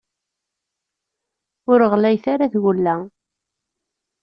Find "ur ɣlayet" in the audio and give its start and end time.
1.71-2.25